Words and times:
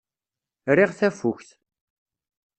Riɣ 0.75 0.91
tafukt. 0.97 1.49